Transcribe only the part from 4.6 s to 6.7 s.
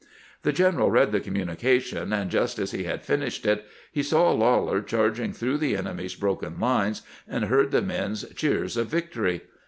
charging through the enemy's broken